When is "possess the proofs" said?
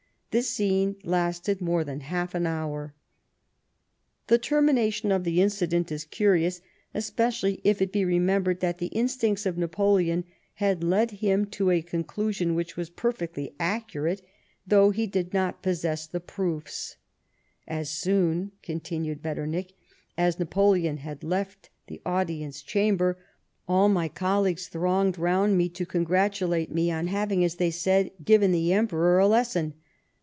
15.61-16.95